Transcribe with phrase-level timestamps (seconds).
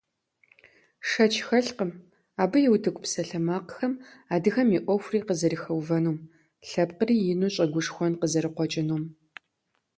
[1.09, 1.91] Шэч хэлъкъым,
[2.41, 3.93] абы и утыку псалъэмакъхэм
[4.33, 6.17] адыгэм и Ӏуэхури къызэрыхэувэнум,
[6.67, 9.03] лъэпкъри ину щӀэгушхуэн къызэрыкъуэкӀынум.